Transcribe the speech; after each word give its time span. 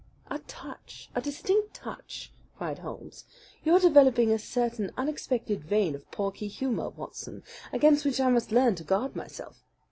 "A 0.31 0.39
touch! 0.39 1.11
A 1.13 1.21
distinct 1.21 1.75
touch!" 1.75 2.33
cried 2.57 2.79
Holmes. 2.79 3.23
"You 3.63 3.75
are 3.75 3.79
developing 3.79 4.31
a 4.31 4.39
certain 4.39 4.91
unexpected 4.97 5.63
vein 5.63 5.93
of 5.93 6.09
pawky 6.09 6.47
humour, 6.47 6.89
Watson, 6.89 7.43
against 7.71 8.03
which 8.03 8.19
I 8.19 8.31
must 8.31 8.51
learn 8.51 8.73
to 8.73 8.83
guard 8.83 9.15
myself. 9.15 9.63